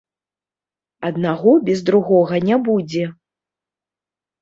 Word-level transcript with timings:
Аднаго 1.09 1.51
без 1.69 1.79
другога 1.91 2.43
не 2.49 2.61
будзе. 2.71 3.03